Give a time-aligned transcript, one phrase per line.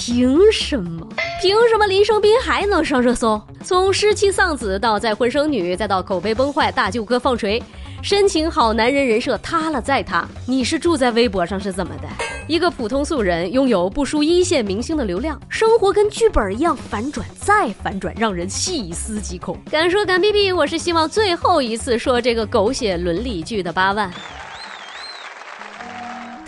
[0.00, 1.06] 凭什么？
[1.42, 3.40] 凭什么林生斌还能上热搜？
[3.64, 7.60] 从失妻丧子到再婚生女，再到口碑崩坏，大舅哥放锤，
[8.00, 10.26] 深情好男人人设塌了再塌。
[10.46, 12.08] 你是住在微博上是怎么的？
[12.46, 19.58] 一个普通素人拥有不输一线明星的流量，生活跟剧本一样反转再反转，让人细思极恐。
[19.68, 24.10] 敢说敢逼逼，我是希望最后一次说这个狗血伦理剧的八万。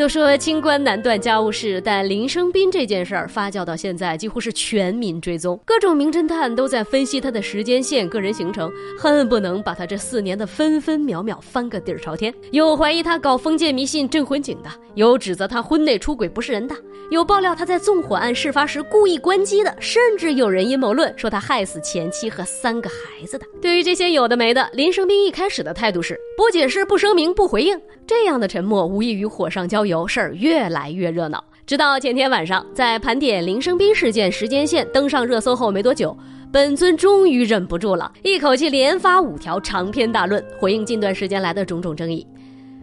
[0.00, 12.32] 都说清官难断家务事，但林生斌这件事儿发酵到现在，几乎是全民追踪，各种名侦探都在分析他的时间线、个人行程，恨不能把他这四年的分分秒秒翻个底儿朝天。
[12.50, 16.74] 有怀疑他搞封建迷信、镇魂井的，有指责他婚内出轨不是人的，
[17.10, 23.44] 有爆料他在纵火案事发时故意关机的，甚至有人阴谋论说他害死前妻和三个孩子的。
[23.60, 27.78] 对于这些有的没的，林生斌一开始的态度是不解释、不声明、不回应。
[28.06, 31.44] 这样的沉默无异于火上浇油，有事儿越来越热闹。
[31.66, 36.16] 直到前天晚上，在盘点林生斌事件时间线登上热搜后没多久，
[36.52, 42.26] 本尊终于忍不住了，一口气连发五条长篇大论，回应近段时间来的种种争议。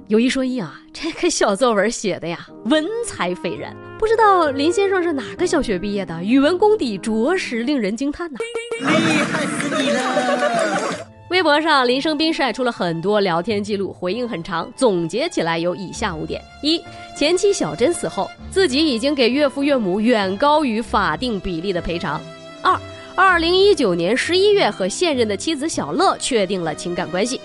[0.07, 3.75] 有一说一啊，这个小作文写的呀，文采斐然。
[3.99, 8.37] 不知道林先生是哪个小学毕业的，语文功底着实令人惊叹呐！
[8.79, 10.66] 厉害死你了！
[11.37, 14.67] 微博上，林生斌晒出了很多聊天记录，回应很长。
[14.75, 16.81] 总结起来有以下五点：一、
[17.15, 22.19] 前妻小珍死后，自己已经给岳父岳母远高于法定比例的赔偿；
[22.63, 22.75] 二、
[23.15, 27.39] 二零一九年十一月和现任的妻子小乐确定了情感关系；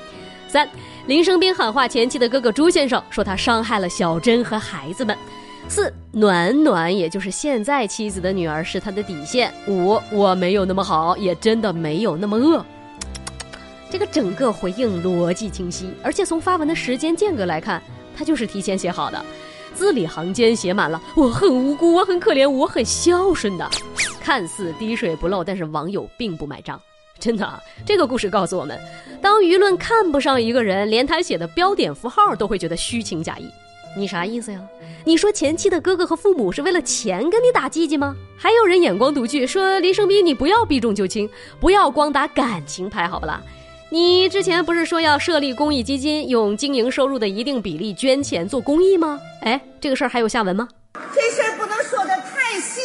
[0.48, 0.67] 三、
[1.07, 5.15] 林生斌喊话前妻的哥哥朱先生，说他伤害了小珍和孩子们；
[5.69, 12.65] 四、暖暖也就是现在妻子的女儿是他的底线；五、我没有那么好，也真的没有那么恶。
[13.93, 17.83] 这个整个回应逻辑清晰，而且从发文的时间间隔来看，
[18.17, 19.23] 他就是提前写好的，
[19.75, 23.70] 字里行间写满了“我很无辜，我很可怜，我很孝顺”的，
[24.19, 26.81] 看似滴水不漏，但是网友并不买账。
[27.19, 28.81] 真的，这个故事告诉我们，
[29.20, 33.45] 当舆论看不上一个人，连他写的标点符号都会觉得虚情假意。
[33.95, 34.58] 你啥意思呀？
[35.05, 38.17] 你说前妻的哥哥和父母是为了钱跟你打鸡鸡吗？
[38.39, 41.29] 还有人眼光独具，说林生斌你不要避重就轻，
[41.61, 43.42] 不要光打感情牌，好不啦？
[43.92, 49.20] 你之前不是说要设立公益基金，用经营收入的一定比例捐钱做公益吗？
[49.42, 50.67] 哎，这个事儿还有下文吗？
[51.14, 52.81] 这事儿不能说的太细。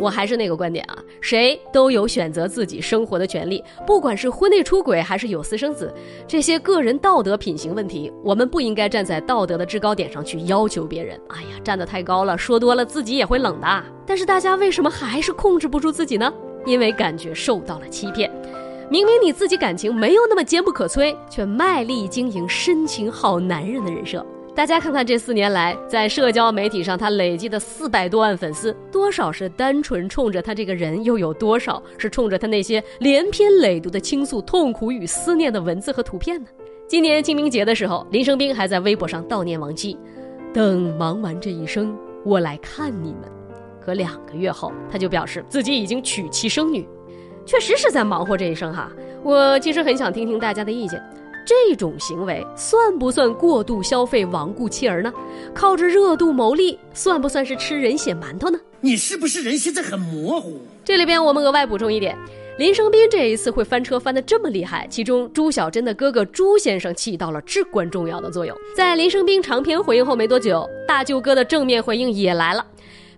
[0.00, 5.94] 我还是那个观点啊，谁都有选择自己生活的权利，不管是婚内出轨还是有私生子，
[6.26, 11.16] 这些个人道德品行问题，我们不应该站在道德的制高点上去要求别人。
[11.28, 13.84] 哎呀，站得太高了，说多了自己也会冷的。
[14.04, 16.34] 但是大家为什么还是控制不住自己呢？
[16.66, 18.28] 因为感觉受到了欺骗。
[18.90, 24.24] 明明你自己感情没有那么坚不可摧，却卖力经营深情好男人的人设。
[24.54, 36.48] 大家看看这四年来，在社交媒体上他累计的四百多万粉丝，多少是单纯冲着他这个人，又有多少是冲着他那些连篇累牍的倾诉痛苦与思念的文字和图片呢？
[36.88, 39.96] 今年清明节的时候，林生斌还在微博上悼念亡妻，
[40.54, 41.94] 等忙完这一生，
[42.24, 43.30] 我来看你们。
[43.84, 46.88] 可两个月后，他就表示自己已经娶妻生女。
[47.48, 48.92] 确实是在忙活这一生哈，
[49.22, 51.02] 我其实很想听听大家的意见，
[51.46, 55.10] 这种行为算不算过度消费罔顾妻儿呢？
[55.54, 58.60] 靠着热度牟利，算不算是吃人血馒头呢？
[58.82, 60.60] 你是不是人现在很模糊？
[60.84, 62.14] 这里边我们额外补充一点，
[62.58, 68.54] 林生斌这一次会翻车翻得这么厉害，其中朱小珍的哥哥朱先生起到了至关重要的作用。
[68.76, 72.62] 在林生斌长篇回应后没多久，大舅哥的正面回应也来了。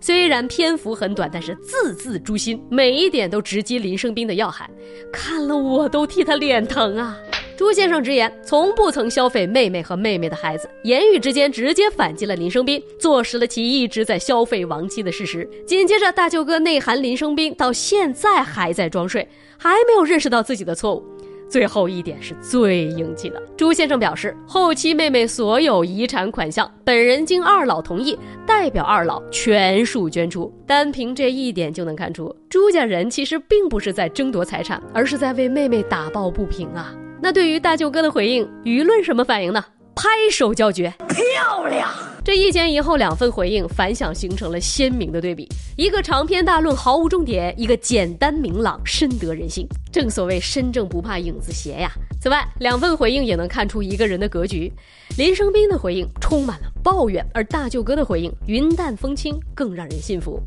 [0.03, 4.67] 虽然篇幅很短，但是字字诛心，每一点都直击林生斌的要害，
[5.13, 7.15] 看了我都替他脸疼啊！
[7.55, 15.47] 朱先生直言，从不曾消费妹妹和妹妹的孩子，言语之间直接反击了林生斌，坐实了其一直在消费亡妻的事实。
[15.67, 19.27] 紧接着，大舅哥内涵林生斌，到现在还在装睡，
[19.59, 21.05] 还没有认识到自己的错误。
[21.51, 23.43] 最后一点是最硬气的。
[23.57, 28.17] 朱先生表示，后期妹妹所有遗产款项，本人经二老同意，
[28.47, 30.49] 代表二老全数捐出。
[30.65, 36.95] 单凭这一点就能看出，朱家人其实并不是在争夺财产，而是在为妹妹打抱不平啊。
[37.21, 39.61] 那对于大舅哥的回应，舆论什么反应呢？
[39.93, 41.89] 拍手叫绝，漂亮！
[42.23, 49.67] 这一前一后两份回应反响形成了鲜明的对比，一个长篇大论毫无重点，一个简单明朗深得人心。
[49.91, 51.91] 正所谓身正不怕影子斜呀。
[52.21, 54.71] 此外，两份回应也能看出一个人的格局。
[55.17, 60.39] 林生斌的回应充满了抱怨，而大舅哥的回应云淡风轻，更让人信服。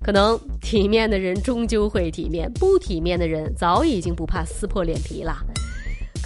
[0.00, 5.36] 可能体面的人终究会体面，不体面的人早已经不怕撕破脸皮了。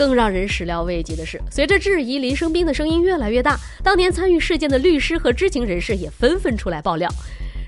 [0.00, 7.06] 更让人始料未及的是，随着质疑林生斌的声音越来越大，当年参与事件的律师和知情人士也纷纷出来爆料，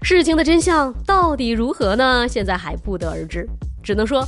[0.02, 2.26] 事情的真相到底如何呢？
[2.26, 3.46] 现在还不得而知，
[3.82, 4.26] 只能说，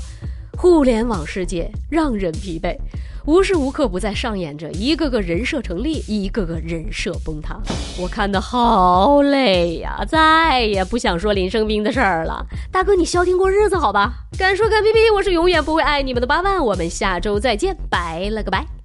[0.59, 2.77] 互联网世界让人疲惫。
[3.27, 7.59] 无时无刻不在上演着一个个人设成立，一个个人设崩塌。
[7.99, 12.45] 我看的好累呀，再也不想说林生斌的事儿了。
[12.71, 14.13] 大哥，你消停过日子好吧？
[14.39, 16.63] 敢说敢批评，我是永远不会爱你们的八万。
[16.63, 18.84] 我们下周再见，拜了个拜。